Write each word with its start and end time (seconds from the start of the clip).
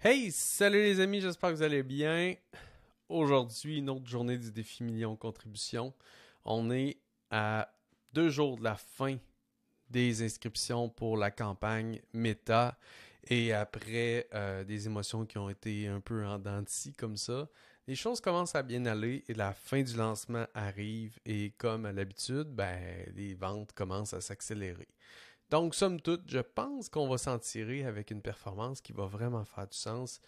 Hey, 0.00 0.30
salut 0.30 0.80
les 0.80 1.00
amis, 1.00 1.20
j'espère 1.20 1.50
que 1.50 1.56
vous 1.56 1.62
allez 1.62 1.82
bien. 1.82 2.36
Aujourd'hui, 3.08 3.78
une 3.78 3.90
autre 3.90 4.06
journée 4.06 4.38
du 4.38 4.52
défi 4.52 4.84
million 4.84 5.16
contribution. 5.16 5.92
On 6.44 6.70
est 6.70 6.98
à 7.32 7.68
deux 8.12 8.28
jours 8.30 8.58
de 8.58 8.62
la 8.62 8.76
fin 8.76 9.16
des 9.90 10.22
inscriptions 10.22 10.88
pour 10.88 11.16
la 11.16 11.32
campagne 11.32 12.00
Meta 12.12 12.78
et 13.26 13.52
après 13.52 14.28
euh, 14.34 14.62
des 14.62 14.86
émotions 14.86 15.26
qui 15.26 15.36
ont 15.36 15.50
été 15.50 15.88
un 15.88 15.98
peu 15.98 16.24
en 16.24 16.40
comme 16.96 17.16
ça, 17.16 17.48
les 17.88 17.96
choses 17.96 18.20
commencent 18.20 18.54
à 18.54 18.62
bien 18.62 18.86
aller 18.86 19.24
et 19.26 19.34
la 19.34 19.52
fin 19.52 19.82
du 19.82 19.96
lancement 19.96 20.46
arrive 20.54 21.18
et 21.26 21.54
comme 21.58 21.86
à 21.86 21.92
l'habitude, 21.92 22.54
ben, 22.54 22.80
les 23.16 23.34
ventes 23.34 23.72
commencent 23.72 24.14
à 24.14 24.20
s'accélérer. 24.20 24.86
Donc, 25.50 25.74
somme 25.74 26.00
toute, 26.00 26.30
je 26.30 26.40
pense 26.40 26.88
qu'on 26.88 27.08
va 27.08 27.16
s'en 27.16 27.38
tirer 27.38 27.84
avec 27.84 28.10
une 28.10 28.20
performance 28.20 28.80
qui 28.80 28.92
va 28.92 29.06
vraiment 29.06 29.44
faire 29.44 29.66
du 29.66 29.76
sens, 29.76 30.20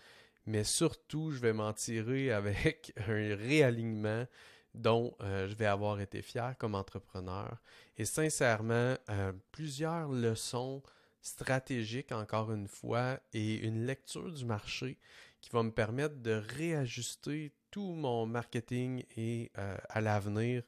mais 0.46 0.64
surtout, 0.64 1.30
je 1.30 1.38
vais 1.40 1.52
m'en 1.52 1.72
tirer 1.72 2.32
avec 2.32 2.92
un 2.96 3.36
réalignement 3.36 4.26
dont 4.74 5.14
euh, 5.20 5.48
je 5.48 5.54
vais 5.54 5.66
avoir 5.66 6.00
été 6.00 6.22
fier 6.22 6.56
comme 6.58 6.74
entrepreneur. 6.74 7.58
Et 7.98 8.04
sincèrement, 8.04 8.96
euh, 9.10 9.32
plusieurs 9.52 10.08
leçons 10.08 10.82
stratégiques, 11.20 12.12
encore 12.12 12.52
une 12.52 12.68
fois, 12.68 13.18
et 13.34 13.56
une 13.56 13.84
lecture 13.84 14.32
du 14.32 14.44
marché 14.44 14.96
qui 15.40 15.50
va 15.50 15.62
me 15.62 15.70
permettre 15.70 16.16
de 16.16 16.42
réajuster 16.56 17.52
tout 17.70 17.92
mon 17.92 18.26
marketing 18.26 19.04
et 19.16 19.50
euh, 19.58 19.76
à 19.88 20.00
l'avenir 20.00 20.62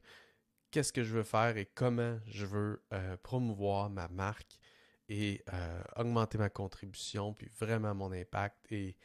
qu'est-ce 0.73 0.93
que 0.93 1.05
je 1.05 1.13
veux 1.13 1.23
faire 1.23 1.57
et 1.57 1.67
comment 1.67 2.19
je 2.27 2.47
veux 2.47 2.83
euh, 2.93 3.17
promouvoir 3.23 3.91
ma 3.91 4.09
marque 4.09 4.59
et 5.09 5.45
euh, 5.53 5.83
augmenter 5.97 6.39
ma 6.39 6.49
contribution, 6.49 7.35
puis 7.35 7.49
vraiment 7.61 7.95
mon 7.95 8.11
impact 8.11 8.73
et, 8.73 8.97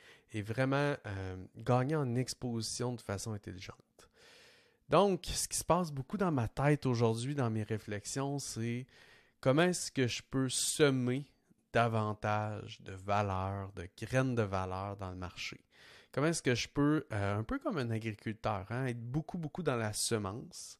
vraiment 0.41 0.95
euh, 1.05 1.45
gagner 1.57 1.95
en 1.95 2.15
exposition 2.15 2.93
de 2.93 3.01
façon 3.01 3.33
intelligente. 3.33 3.77
Donc, 4.87 5.25
ce 5.25 5.47
qui 5.47 5.57
se 5.57 5.65
passe 5.65 5.91
beaucoup 5.91 6.17
dans 6.17 6.31
ma 6.31 6.47
tête 6.47 6.85
aujourd'hui, 6.85 7.35
dans 7.35 7.49
mes 7.49 7.63
réflexions, 7.63 8.39
c'est 8.39 8.87
comment 9.41 9.63
est-ce 9.63 9.91
que 9.91 10.07
je 10.07 10.21
peux 10.21 10.47
semer 10.47 11.25
davantage 11.73 12.79
de 12.81 12.93
valeur, 12.93 13.73
de 13.73 13.89
graines 14.01 14.35
de 14.35 14.43
valeur 14.43 14.95
dans 14.95 15.09
le 15.09 15.17
marché? 15.17 15.59
Comment 16.13 16.27
est-ce 16.27 16.43
que 16.43 16.55
je 16.55 16.69
peux, 16.69 17.05
un 17.11 17.43
peu 17.43 17.59
comme 17.59 17.79
un 17.79 17.89
agriculteur, 17.89 18.65
hein, 18.69 18.85
être 18.85 19.01
beaucoup, 19.01 19.37
beaucoup 19.37 19.63
dans 19.63 19.75
la 19.75 19.91
semence, 19.91 20.79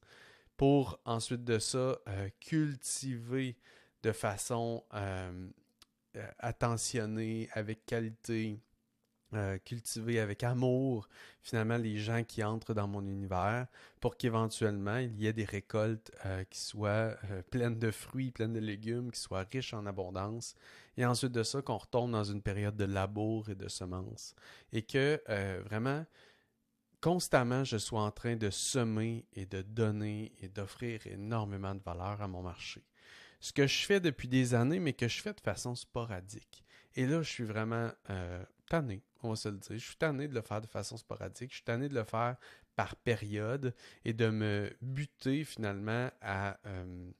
pour 0.58 1.00
ensuite 1.06 1.44
de 1.44 1.60
ça 1.60 1.98
euh, 2.08 2.30
cultiver 2.40 3.56
de 4.04 4.12
façon 4.12 4.84
euh, 4.94 5.48
euh, 6.18 6.28
attentionnée, 6.40 7.48
avec 7.54 7.86
qualité, 7.86 8.60
cultiver 9.66 10.22
avec 10.22 10.42
amour 10.42 11.10
finalement 11.42 11.76
les 11.76 11.98
gens 11.98 12.24
qui 12.24 12.42
entrent 12.46 12.74
dans 12.74 12.88
mon 12.88 13.06
univers 13.06 13.68
pour 14.00 14.16
qu'éventuellement 14.16 15.00
il 15.00 15.22
y 15.22 15.28
ait 15.28 15.34
des 15.34 15.44
récoltes 15.44 16.14
qui 16.50 16.62
soient 16.62 17.14
pleines 17.52 17.78
de 17.78 17.92
fruits, 17.92 18.32
pleines 18.32 18.54
de 18.54 18.62
légumes, 18.62 19.12
qui 19.12 19.20
soient 19.20 19.46
riches 19.52 19.74
en 19.74 19.86
abondance. 19.86 20.56
Et 20.96 21.06
ensuite 21.06 21.34
de 21.34 21.44
ça 21.44 21.62
qu'on 21.62 21.76
retombe 21.76 22.12
dans 22.12 22.24
une 22.24 22.42
période 22.42 22.78
de 22.78 22.86
labour 22.86 23.50
et 23.50 23.56
de 23.56 23.68
semences. 23.68 24.34
Et 24.72 24.84
que 24.84 25.22
vraiment 25.66 26.06
constamment, 27.02 27.64
je 27.64 27.78
sois 27.78 28.02
en 28.02 28.12
train 28.12 28.36
de 28.36 28.50
semer 28.50 29.26
et 29.34 29.46
de 29.46 29.62
donner 29.62 30.34
et 30.40 30.48
d'offrir 30.48 31.06
énormément 31.08 31.76
de 31.76 31.82
valeur 31.82 32.22
à 32.22 32.28
mon 32.28 32.42
marché. 32.42 32.84
Ce 33.40 33.54
que 33.54 33.68
je 33.68 33.86
fais 33.86 34.00
depuis 34.00 34.28
des 34.28 34.54
années, 34.54 34.80
mais 34.80 34.94
que 34.94 35.08
je 35.08 35.22
fais 35.22 35.34
de 35.34 35.42
façon 35.42 35.76
sporadique. 35.76 36.64
Et 36.96 37.06
là, 37.06 37.22
je 37.22 37.30
suis 37.30 37.44
vraiment 37.44 37.92
euh, 38.10 38.44
tanné, 38.68 39.04
on 39.22 39.30
va 39.30 39.36
se 39.36 39.50
le 39.50 39.58
dire. 39.58 39.78
Je 39.78 39.86
suis 39.86 39.98
tanné 39.98 40.28
de 40.28 40.34
le 40.34 40.42
faire 40.42 40.62
de 40.62 40.68
façon 40.68 40.98
sporadique. 40.98 41.52
Je 41.52 41.58
suis 41.58 41.64
tanné 41.64 41.90
de 41.90 41.94
le 41.94 42.04
faire 42.04 42.38
par 42.76 42.96
période 42.96 43.74
et 44.06 44.14
de 44.14 44.30
me 44.30 44.76
buter 44.82 45.44
finalement 45.44 46.10
à 46.22 46.58
euh, 46.66 47.12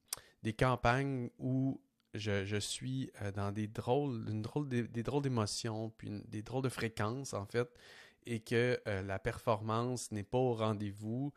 des 0.44 0.54
campagnes 0.54 1.30
où 1.38 1.80
je, 2.14 2.60
suis 2.60 3.12
euh, 3.22 3.32
dans 3.32 3.52
des 3.52 3.68
drôles, 3.68 4.26
drôle 4.42 4.68
des, 4.68 5.04
drôles 5.04 5.24
d'émotions, 5.24 5.92
puis 5.98 6.10
des 6.28 6.42
drôles 6.42 6.64
de 6.64 6.70
fréquences, 6.70 7.34
en 7.34 7.46
fait, 7.46 7.70
et 8.26 8.40
que 8.40 8.80
euh, 8.88 9.02
la 9.04 9.20
performance 9.20 10.12
n'est 10.12 10.24
pas 10.24 10.38
au 10.38 10.54
rendez-vous. 10.54 11.34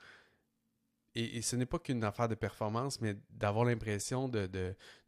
Et, 1.17 1.43
ce 1.43 1.57
n'est 1.57 1.67
pas 1.67 1.81
qu'une 1.81 2.05
affaire 2.05 2.29
de 2.29 2.37
performance, 2.37 3.01
mais 3.01 3.17
d'avoir 3.31 3.65
l'impression 3.65 4.29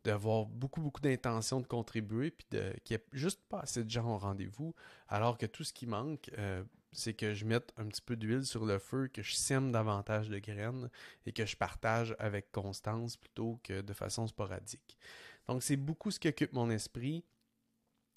d'avoir 0.03 0.47
beaucoup, 0.47 0.81
beaucoup 0.81 1.01
d'intention 1.01 1.61
de 1.61 1.67
contribuer, 1.67 2.33
puis 2.33 2.47
qu'il 2.49 2.97
n'y 2.97 2.97
ait 2.97 3.07
juste 3.13 3.41
pas 3.49 3.61
assez 3.61 3.85
de 3.85 3.91
gens 3.91 4.13
au 4.13 4.19
rendez-vous, 4.19 4.75
alors 5.09 5.39
que 5.39 5.47
tout 5.47 5.63
ce 5.63 5.73
qui 5.73 5.87
manque, 5.87 6.29
euh, 6.39 6.65
c'est 6.91 7.15
que 7.15 7.35
je 7.35 7.45
mette 7.45 7.73
un 7.77 7.87
petit 7.87 8.03
peu 8.03 8.17
d'huile 8.17 8.45
sur 8.45 8.67
le 8.67 8.81
feu, 8.81 9.09
que 9.09 9.23
je 9.23 9.35
sème 9.35 9.71
davantage 9.71 10.29
de 10.29 10.41
graines 10.41 10.91
et 11.25 11.33
que 11.33 11.47
je 11.47 11.57
partage 11.57 12.17
avec 12.19 12.51
constance 12.51 13.17
plutôt 13.17 13.61
que 13.63 13.81
de 13.81 13.93
façon 13.93 14.27
sporadique. 14.27 14.99
Donc, 15.47 15.63
c'est 15.63 15.77
beaucoup 15.77 16.11
ce 16.11 16.19
qui 16.19 16.29
occupe 16.29 16.53
mon 16.53 16.69
esprit. 16.71 17.25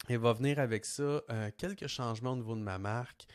Et 0.09 0.17
va 0.17 0.33
venir 0.33 0.59
avec 0.59 0.85
ça 0.85 1.21
euh, 1.29 1.49
quelques 1.57 1.87
changements 1.87 2.33
au 2.33 2.35
niveau 2.35 2.55
de 2.55 2.61
ma 2.61 2.77
marque, 2.77 3.25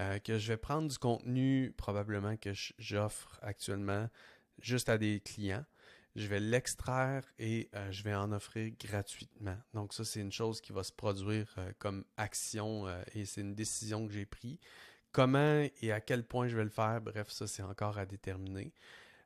euh, 0.00 0.18
que 0.18 0.38
je 0.38 0.48
vais 0.48 0.56
prendre 0.56 0.88
du 0.88 0.98
contenu 0.98 1.72
probablement 1.76 2.36
que 2.36 2.50
j'offre 2.78 3.38
actuellement 3.42 4.08
juste 4.60 4.88
à 4.88 4.98
des 4.98 5.20
clients. 5.20 5.64
Je 6.16 6.26
vais 6.26 6.40
l'extraire 6.40 7.24
et 7.38 7.70
euh, 7.74 7.90
je 7.92 8.02
vais 8.02 8.14
en 8.14 8.32
offrir 8.32 8.72
gratuitement. 8.78 9.56
Donc 9.72 9.94
ça, 9.94 10.04
c'est 10.04 10.20
une 10.20 10.32
chose 10.32 10.60
qui 10.60 10.72
va 10.72 10.82
se 10.82 10.92
produire 10.92 11.54
comme 11.78 12.04
action 12.16 12.86
et 13.14 13.24
c'est 13.24 13.40
une 13.40 13.54
décision 13.54 14.06
que 14.06 14.12
j'ai 14.12 14.26
prise. 14.26 14.58
Comment 15.12 15.66
et 15.80 15.92
à 15.92 16.00
quel 16.00 16.24
point 16.24 16.48
je 16.48 16.56
vais 16.56 16.64
le 16.64 16.70
faire, 16.70 17.00
bref, 17.00 17.30
ça, 17.30 17.46
c'est 17.46 17.62
encore 17.62 17.96
à 17.96 18.04
déterminer. 18.04 18.74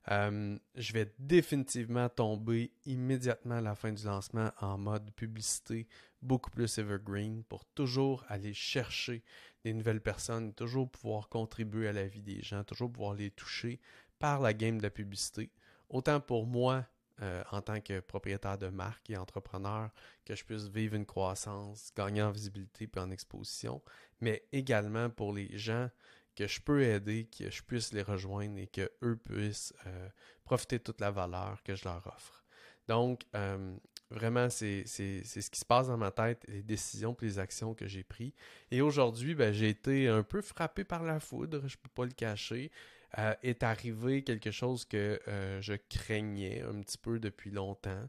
Je 0.09 0.93
vais 0.93 1.13
définitivement 1.19 2.09
tomber 2.09 2.73
immédiatement 2.87 3.57
à 3.57 3.61
la 3.61 3.75
fin 3.75 3.93
du 3.93 4.05
lancement 4.05 4.51
en 4.61 4.79
mode 4.79 5.13
publicité 5.13 5.87
beaucoup 6.23 6.51
plus 6.51 6.79
evergreen 6.79 7.43
pour 7.45 7.65
toujours 7.67 8.25
aller 8.29 8.55
chercher 8.55 9.23
des 9.65 9.73
nouvelles 9.73 10.01
personnes, 10.01 10.55
toujours 10.55 10.91
pouvoir 10.91 11.29
contribuer 11.29 11.89
à 11.89 11.93
la 11.93 12.07
vie 12.07 12.23
des 12.23 12.43
gens, 12.43 12.65
toujours 12.65 12.91
pouvoir 12.91 13.15
les 13.15 13.31
toucher 13.31 13.81
par 14.19 14.41
la 14.41 14.55
game 14.55 14.79
de 14.79 14.83
la 14.83 14.91
publicité. 14.91 15.51
Autant 15.89 16.21
pour 16.21 16.47
moi, 16.47 16.87
euh, 17.21 17.43
en 17.51 17.61
tant 17.61 17.81
que 17.81 18.01
propriétaire 18.01 18.59
de 18.59 18.69
marque 18.69 19.11
et 19.11 19.17
entrepreneur, 19.17 19.91
que 20.25 20.35
je 20.35 20.45
puisse 20.45 20.69
vivre 20.69 20.95
une 20.95 21.07
croissance, 21.07 21.93
gagner 21.97 22.23
en 22.23 22.31
visibilité 22.31 22.89
et 22.93 22.99
en 22.99 23.11
exposition, 23.11 23.83
mais 24.21 24.45
également 24.53 25.11
pour 25.11 25.33
les 25.33 25.57
gens 25.59 25.91
que 26.35 26.47
je 26.47 26.61
peux 26.61 26.83
aider, 26.83 27.27
que 27.27 27.51
je 27.51 27.63
puisse 27.63 27.93
les 27.93 28.03
rejoindre 28.03 28.59
et 28.59 28.67
qu'eux 28.67 29.17
puissent 29.17 29.75
euh, 29.87 30.09
profiter 30.45 30.79
de 30.79 30.83
toute 30.83 31.01
la 31.01 31.11
valeur 31.11 31.63
que 31.63 31.75
je 31.75 31.85
leur 31.85 32.07
offre. 32.07 32.45
Donc, 32.89 33.23
euh, 33.35 33.77
Vraiment, 34.11 34.51
c'est 34.51 34.85
ce 34.87 35.51
qui 35.51 35.59
se 35.59 35.65
passe 35.65 35.87
dans 35.87 35.97
ma 35.97 36.11
tête, 36.11 36.45
les 36.47 36.63
décisions 36.63 37.17
et 37.23 37.25
les 37.25 37.39
actions 37.39 37.73
que 37.73 37.87
j'ai 37.87 38.03
prises. 38.03 38.35
Et 38.71 38.83
aujourd'hui, 38.83 39.35
ben, 39.35 39.55
j'ai 39.55 39.71
été 39.71 40.07
un 40.07 40.23
peu 40.23 40.43
frappé 40.43 40.85
par 40.85 41.03
la 41.03 41.19
foudre, 41.19 41.61
je 41.61 41.79
ne 41.79 41.83
peux 41.83 41.89
pas 41.95 42.05
le 42.05 42.11
cacher. 42.11 42.71
Euh, 43.17 43.35
est 43.43 43.63
arrivé 43.63 44.23
quelque 44.23 44.51
chose 44.51 44.85
que 44.85 45.19
je 45.63 45.73
craignais 45.89 46.61
un 46.61 46.83
petit 46.83 46.99
peu 46.99 47.21
depuis 47.21 47.51
longtemps, 47.51 48.07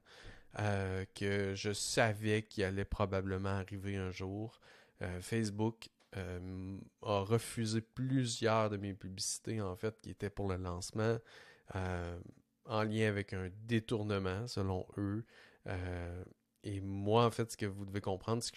que 0.57 1.53
je 1.55 1.71
savais 1.71 2.43
qu'il 2.43 2.65
allait 2.65 2.83
probablement 2.83 3.51
arriver 3.51 3.95
un 3.95 4.11
jour. 4.11 4.59
Facebook 5.21 5.87
a 6.15 7.19
refusé 7.21 7.81
plusieurs 7.81 8.69
de 8.69 8.77
mes 8.77 8.93
publicités, 8.93 9.61
en 9.61 9.75
fait, 9.75 9.99
qui 10.01 10.11
étaient 10.11 10.29
pour 10.29 10.47
le 10.47 10.57
lancement, 10.57 11.17
en 12.65 12.83
lien 12.83 13.07
avec 13.07 13.33
un 13.33 13.49
détournement, 13.65 14.47
selon 14.47 14.85
eux. 14.97 15.25
Euh, 15.67 16.23
et 16.63 16.79
moi, 16.79 17.25
en 17.25 17.31
fait, 17.31 17.51
ce 17.51 17.57
que 17.57 17.65
vous 17.65 17.85
devez 17.85 17.99
comprendre, 17.99 18.41
c'est 18.41 18.51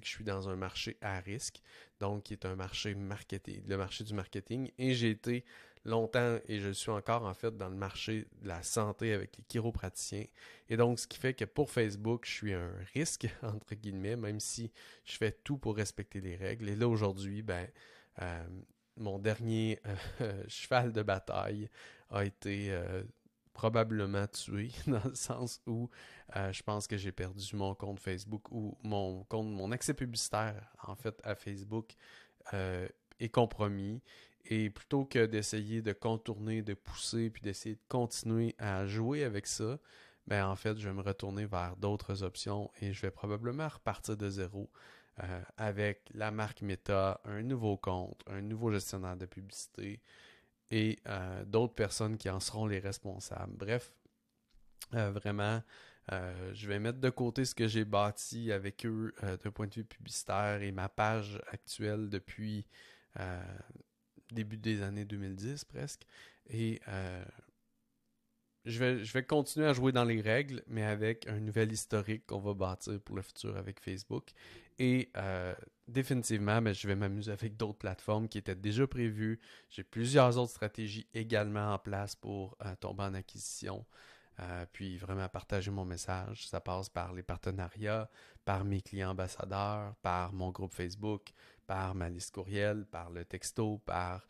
que, 0.00 0.06
je, 0.06 0.10
suis 0.10 0.24
dans 0.24 0.48
un 0.48 0.56
marché 0.56 0.96
à 1.02 1.20
risque, 1.20 1.60
donc 1.98 2.24
qui 2.24 2.32
est 2.32 2.46
un 2.46 2.56
marché 2.56 2.94
marketing, 2.94 3.62
le 3.66 3.76
marché 3.76 4.02
du 4.04 4.14
marketing. 4.14 4.70
Et 4.78 4.94
j'ai 4.94 5.10
été 5.10 5.44
longtemps, 5.84 6.38
et 6.46 6.60
je 6.60 6.70
suis 6.70 6.90
encore 6.90 7.24
en 7.24 7.34
fait 7.34 7.56
dans 7.56 7.68
le 7.68 7.76
marché 7.76 8.26
de 8.42 8.48
la 8.48 8.62
santé 8.62 9.12
avec 9.12 9.36
les 9.36 9.44
chiropraticiens. 9.44 10.26
Et 10.68 10.76
donc, 10.76 10.98
ce 10.98 11.06
qui 11.06 11.18
fait 11.18 11.34
que 11.34 11.44
pour 11.44 11.70
Facebook, 11.70 12.24
je 12.26 12.32
suis 12.32 12.52
un 12.52 12.72
risque, 12.94 13.28
entre 13.42 13.74
guillemets, 13.74 14.16
même 14.16 14.40
si 14.40 14.70
je 15.04 15.16
fais 15.16 15.32
tout 15.32 15.58
pour 15.58 15.76
respecter 15.76 16.20
les 16.20 16.36
règles. 16.36 16.68
Et 16.68 16.76
là, 16.76 16.88
aujourd'hui, 16.88 17.42
ben, 17.42 17.68
euh, 18.22 18.44
mon 18.96 19.18
dernier 19.18 19.80
euh, 20.20 20.44
cheval 20.48 20.92
de 20.92 21.02
bataille 21.02 21.68
a 22.10 22.24
été 22.24 22.72
probablement 23.60 24.26
tué 24.26 24.70
dans 24.86 25.02
le 25.04 25.14
sens 25.14 25.60
où 25.66 25.90
euh, 26.36 26.50
je 26.50 26.62
pense 26.62 26.86
que 26.86 26.96
j'ai 26.96 27.12
perdu 27.12 27.44
mon 27.54 27.74
compte 27.74 28.00
Facebook 28.00 28.50
ou 28.50 28.74
mon 28.82 29.24
compte, 29.24 29.48
mon 29.48 29.70
accès 29.70 29.92
publicitaire 29.92 30.72
en 30.82 30.94
fait 30.94 31.20
à 31.24 31.34
Facebook 31.34 31.94
euh, 32.54 32.88
est 33.18 33.28
compromis. 33.28 34.00
Et 34.46 34.70
plutôt 34.70 35.04
que 35.04 35.26
d'essayer 35.26 35.82
de 35.82 35.92
contourner, 35.92 36.62
de 36.62 36.74
pousser, 36.74 37.30
puis 37.30 37.42
d'essayer 37.42 37.76
de 37.76 37.84
continuer 37.88 38.54
à 38.58 38.86
jouer 38.86 39.24
avec 39.24 39.46
ça, 39.46 39.78
ben 40.26 40.46
en 40.46 40.56
fait, 40.56 40.78
je 40.78 40.88
vais 40.88 40.94
me 40.94 41.02
retourner 41.02 41.46
vers 41.46 41.76
d'autres 41.76 42.22
options 42.22 42.70
et 42.80 42.92
je 42.92 43.00
vais 43.02 43.10
probablement 43.10 43.68
repartir 43.68 44.16
de 44.16 44.28
zéro 44.28 44.70
avec 45.56 46.08
la 46.14 46.30
marque 46.30 46.62
Meta, 46.62 47.20
un 47.24 47.42
nouveau 47.42 47.76
compte, 47.76 48.22
un 48.26 48.40
nouveau 48.40 48.72
gestionnaire 48.72 49.16
de 49.16 49.26
publicité 49.26 50.00
et 50.70 50.98
d'autres 51.46 51.74
personnes 51.74 52.16
qui 52.16 52.30
en 52.30 52.40
seront 52.40 52.66
les 52.66 52.78
responsables. 52.78 53.54
Bref, 53.56 53.92
vraiment, 54.92 55.62
je 56.08 56.66
vais 56.66 56.78
mettre 56.78 57.00
de 57.00 57.10
côté 57.10 57.44
ce 57.44 57.54
que 57.54 57.68
j'ai 57.68 57.84
bâti 57.84 58.50
avec 58.50 58.86
eux 58.86 59.12
d'un 59.22 59.50
point 59.50 59.66
de 59.66 59.74
vue 59.74 59.84
publicitaire 59.84 60.62
et 60.62 60.72
ma 60.72 60.88
page 60.88 61.40
actuelle 61.48 62.08
depuis 62.08 62.66
début 64.34 64.56
des 64.56 64.82
années 64.82 65.04
2010 65.04 65.64
presque. 65.64 66.02
Et 66.48 66.80
euh, 66.88 67.24
je, 68.64 68.78
vais, 68.78 69.04
je 69.04 69.12
vais 69.12 69.22
continuer 69.22 69.66
à 69.66 69.72
jouer 69.72 69.92
dans 69.92 70.04
les 70.04 70.20
règles, 70.20 70.62
mais 70.66 70.82
avec 70.84 71.26
un 71.28 71.40
nouvel 71.40 71.72
historique 71.72 72.26
qu'on 72.26 72.40
va 72.40 72.54
bâtir 72.54 73.00
pour 73.00 73.16
le 73.16 73.22
futur 73.22 73.56
avec 73.56 73.80
Facebook. 73.80 74.30
Et 74.78 75.10
euh, 75.16 75.54
définitivement, 75.88 76.60
ben, 76.62 76.72
je 76.72 76.86
vais 76.86 76.96
m'amuser 76.96 77.32
avec 77.32 77.56
d'autres 77.56 77.78
plateformes 77.78 78.28
qui 78.28 78.38
étaient 78.38 78.54
déjà 78.54 78.86
prévues. 78.86 79.40
J'ai 79.68 79.84
plusieurs 79.84 80.38
autres 80.38 80.52
stratégies 80.52 81.06
également 81.14 81.74
en 81.74 81.78
place 81.78 82.16
pour 82.16 82.56
euh, 82.64 82.74
tomber 82.76 83.04
en 83.04 83.14
acquisition. 83.14 83.84
puis 84.72 84.96
vraiment 84.96 85.28
partager 85.28 85.70
mon 85.70 85.84
message. 85.84 86.48
Ça 86.48 86.60
passe 86.60 86.88
par 86.88 87.12
les 87.12 87.22
partenariats, 87.22 88.08
par 88.46 88.64
mes 88.64 88.80
clients 88.80 89.10
ambassadeurs, 89.10 89.94
par 90.02 90.32
mon 90.32 90.50
groupe 90.50 90.72
Facebook, 90.72 91.34
par 91.70 91.94
ma 91.94 92.08
liste 92.08 92.34
courriel, 92.34 92.84
par 92.84 93.10
le 93.10 93.24
texto, 93.24 93.78
par 93.86 94.26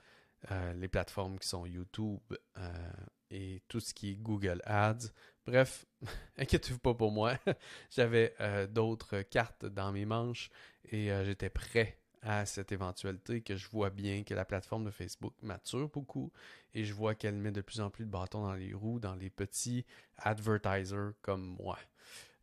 euh, 0.51 0.75
les 0.75 0.89
plateformes 0.89 1.39
qui 1.39 1.49
sont 1.49 1.65
YouTube 1.65 2.21
euh, 2.59 2.91
et 3.31 3.63
tout 3.67 3.81
ce 3.81 3.95
qui 3.95 4.11
est 4.11 4.17
Google 4.17 4.61
Ads. 4.67 5.09
Bref, 5.47 5.87
inquiétez-vous 6.37 6.81
pas 6.81 6.93
pour 6.93 7.11
moi. 7.11 7.39
J'avais 7.91 8.35
euh, 8.41 8.67
d'autres 8.67 9.23
cartes 9.23 9.65
dans 9.65 9.91
mes 9.91 10.05
manches 10.05 10.51
et 10.85 11.09
j'étais 11.25 11.49
prêt 11.49 11.97
à 12.21 12.45
cette 12.45 12.73
éventualité 12.73 13.41
que 13.41 13.57
je 13.57 13.71
vois 13.71 13.89
bien 13.89 14.23
que 14.23 14.35
la 14.35 14.45
plateforme 14.45 14.85
de 14.85 14.91
Facebook 14.91 15.33
mature 15.41 15.89
beaucoup 15.89 16.31
et 16.75 16.85
je 16.85 16.93
vois 16.93 17.15
qu'elle 17.15 17.37
met 17.37 17.53
de 17.53 17.63
plus 17.63 17.81
en 17.81 17.89
plus 17.89 18.05
de 18.05 18.11
bâtons 18.11 18.43
dans 18.43 18.55
les 18.55 18.75
roues 18.75 19.01
dans 19.01 19.15
les 19.15 19.31
petits 19.31 19.87
advertisers 20.19 21.13
comme 21.23 21.57
moi. 21.59 21.79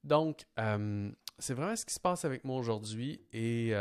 Donc, 0.03 0.47
c'est 1.37 1.53
vraiment 1.53 1.75
ce 1.75 1.85
qui 1.85 1.93
se 1.93 1.99
passe 1.99 2.25
avec 2.25 2.43
moi 2.45 2.57
aujourd'hui 2.57 3.21
et 3.31 3.75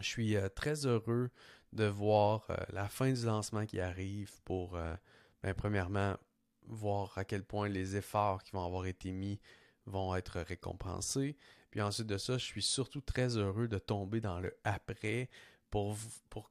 je 0.00 0.08
suis 0.08 0.36
euh, 0.36 0.48
très 0.48 0.86
heureux 0.86 1.30
de 1.72 1.84
voir 1.84 2.46
euh, 2.50 2.56
la 2.72 2.88
fin 2.88 3.12
du 3.12 3.24
lancement 3.24 3.66
qui 3.66 3.80
arrive 3.80 4.32
pour, 4.44 4.76
euh, 4.76 4.94
ben, 5.42 5.54
premièrement, 5.54 6.16
voir 6.66 7.16
à 7.16 7.24
quel 7.24 7.44
point 7.44 7.68
les 7.68 7.96
efforts 7.96 8.42
qui 8.42 8.52
vont 8.52 8.64
avoir 8.64 8.86
été 8.86 9.12
mis 9.12 9.40
vont 9.86 10.14
être 10.14 10.40
récompensés. 10.40 11.36
Puis 11.70 11.80
ensuite 11.80 12.06
de 12.06 12.18
ça, 12.18 12.38
je 12.38 12.44
suis 12.44 12.62
surtout 12.62 13.00
très 13.00 13.36
heureux 13.36 13.68
de 13.68 13.78
tomber 13.78 14.20
dans 14.20 14.40
le 14.40 14.56
après 14.64 15.28
pour, 15.70 15.96
pour 16.28 16.50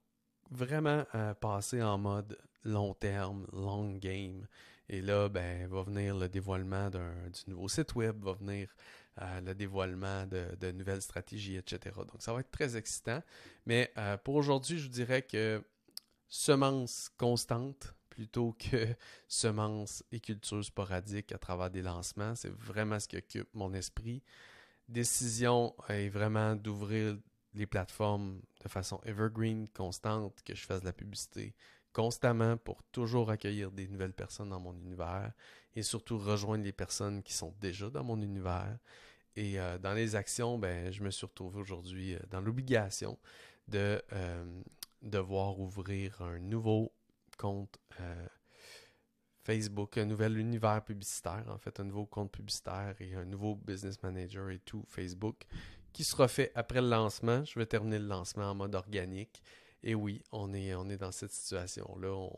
vraiment 0.50 1.04
passer 1.42 1.82
en 1.84 1.98
mode 1.98 2.38
long 2.64 2.94
terme, 2.94 3.46
long 3.52 3.96
game. 3.96 4.48
Et 4.88 5.02
là, 5.02 5.30
ben, 5.30 5.68
va 5.68 5.84
venir 5.84 6.18
le 6.18 6.30
dévoilement 6.30 6.90
du 6.90 7.00
nouveau 7.48 7.68
site 7.68 7.96
web, 7.96 8.24
va 8.24 8.34
venir 8.34 8.74
le 9.44 9.54
dévoilement 9.54 10.26
de, 10.26 10.72
nouvelles 10.72 11.02
stratégies, 11.02 11.58
etc. 11.58 11.96
Donc, 11.98 12.22
ça 12.22 12.34
va 12.34 12.40
être 12.40 12.52
très 12.52 12.78
excitant. 12.78 13.22
Mais 13.66 13.92
euh, 13.98 14.18
pour 14.18 14.36
aujourd'hui, 14.36 14.78
je 14.78 14.84
vous 14.84 14.90
dirais 14.90 15.22
que 15.22 15.64
semence 16.28 17.10
constante 17.18 17.94
plutôt 18.10 18.54
que 18.54 18.88
semence 19.28 20.04
et 20.12 20.20
culture 20.20 20.64
sporadique 20.64 21.32
à 21.32 21.38
travers 21.38 21.70
des 21.70 21.82
lancements, 21.82 22.36
c'est 22.36 22.52
vraiment 22.52 23.00
ce 23.00 23.08
qui 23.08 23.18
occupe 23.18 23.50
mon 23.54 23.74
esprit. 23.74 24.24
Décision 24.88 25.76
est 25.88 26.10
vraiment 26.10 26.56
d'ouvrir 26.56 27.18
les 27.54 27.66
plateformes 27.66 28.42
de 28.64 28.70
façon 28.70 29.00
evergreen, 29.06 29.68
constante, 29.70 30.42
que 30.44 30.56
je 30.56 30.66
fasse 30.66 30.82
de 30.82 30.86
la 30.86 30.94
publicité 30.94 31.56
constamment 31.94 32.58
pour 32.58 32.84
toujours 32.92 33.32
accueillir 33.32 33.72
des 33.72 33.88
nouvelles 33.88 34.14
personnes 34.14 34.50
dans 34.50 34.60
mon 34.60 34.76
univers 34.76 35.32
et 35.76 35.84
surtout 35.84 36.18
rejoindre 36.18 36.64
les 36.64 36.72
personnes 36.72 37.24
qui 37.24 37.34
sont 37.34 37.54
déjà 37.60 37.90
dans 37.90 38.04
mon 38.04 38.22
univers 38.22 38.78
et 39.40 39.58
euh, 39.58 39.78
dans 39.78 39.94
les 39.94 40.18
actions, 40.18 40.58
ben, 40.58 40.92
je 40.92 41.02
me 41.02 41.10
suis 41.12 41.26
retrouvé 41.26 41.62
aujourd'hui 41.62 42.14
euh, 42.14 42.20
dans 42.30 42.42
l'obligation 42.42 43.18
de 43.70 44.04
euh, 44.12 44.62
devoir 45.02 45.58
ouvrir 45.58 46.22
un 46.22 46.40
nouveau 46.40 46.92
compte 47.38 47.80
Facebook, 49.44 49.98
un 49.98 50.06
nouvel 50.06 50.38
univers 50.38 50.84
publicitaire, 50.84 51.46
en 51.48 51.58
fait, 51.58 51.80
un 51.80 51.86
nouveau 51.86 52.06
compte 52.06 52.34
publicitaire 52.34 52.96
et 53.00 53.16
un 53.16 53.24
nouveau 53.24 53.56
business 53.56 54.04
manager 54.04 54.50
et 54.50 54.60
tout 54.60 54.84
Facebook 54.90 55.46
qui 55.94 56.04
sera 56.04 56.28
fait 56.28 56.52
après 56.54 56.82
le 56.82 56.90
lancement. 56.90 57.46
Je 57.46 57.58
vais 57.58 57.66
terminer 57.66 58.00
le 58.00 58.08
lancement 58.08 58.52
en 58.52 58.56
mode 58.56 58.76
organique. 58.76 59.42
Et 59.84 59.96
oui, 59.96 60.22
on 60.34 60.54
est, 60.54 60.76
on 60.76 60.90
est 60.90 60.98
dans 60.98 61.14
cette 61.14 61.32
situation-là. 61.32 62.30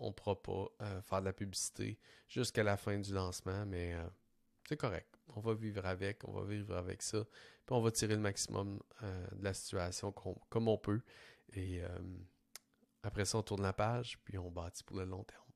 On 0.00 0.08
ne 0.08 0.12
pourra 0.12 0.42
pas 0.42 0.66
faire 1.02 1.20
de 1.20 1.26
la 1.26 1.32
publicité 1.32 1.96
jusqu'à 2.28 2.64
la 2.64 2.76
fin 2.76 2.98
du 2.98 3.12
lancement, 3.12 3.64
mais 3.66 3.94
c'est 4.70 4.76
correct 4.76 5.20
on 5.36 5.40
va 5.40 5.54
vivre 5.54 5.84
avec, 5.86 6.26
on 6.26 6.32
va 6.32 6.44
vivre 6.44 6.76
avec 6.76 7.02
ça, 7.02 7.24
puis 7.24 7.74
on 7.76 7.80
va 7.80 7.90
tirer 7.90 8.14
le 8.14 8.20
maximum 8.20 8.80
euh, 9.02 9.26
de 9.32 9.44
la 9.44 9.54
situation 9.54 10.12
comme 10.12 10.68
on 10.68 10.78
peut. 10.78 11.00
Et 11.52 11.82
euh, 11.82 11.88
après 13.02 13.24
ça, 13.24 13.38
on 13.38 13.42
tourne 13.42 13.62
la 13.62 13.72
page, 13.72 14.18
puis 14.24 14.38
on 14.38 14.50
bâtit 14.50 14.84
pour 14.84 14.96
le 14.96 15.04
long 15.04 15.24
terme. 15.24 15.49